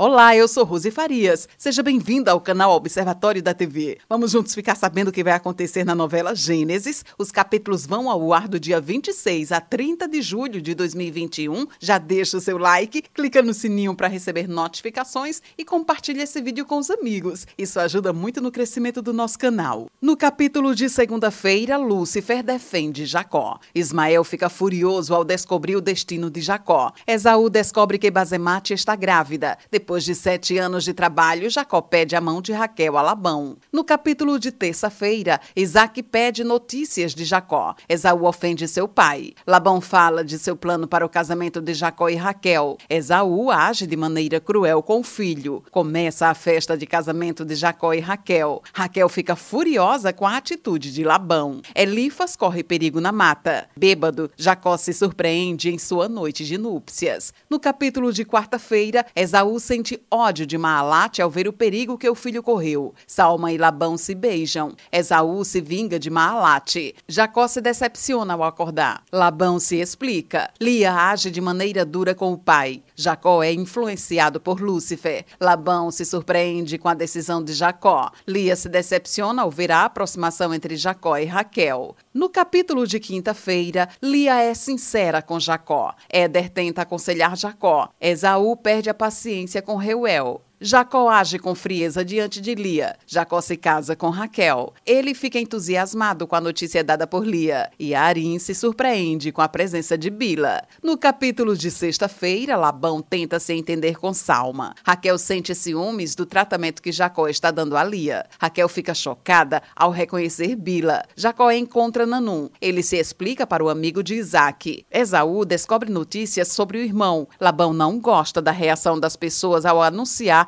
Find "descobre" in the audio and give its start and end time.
27.50-27.98, 115.44-115.88